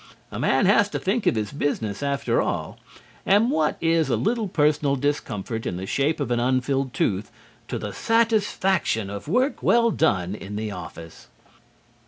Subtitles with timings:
[0.31, 2.79] A man has to think of his business, after all,
[3.23, 7.29] and what is a little personal discomfort in the shape of an unfilled tooth
[7.67, 11.27] to the satisfaction of work well done in the office?